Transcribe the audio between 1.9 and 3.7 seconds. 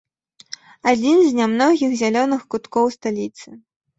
зялёных куткоў сталіцы.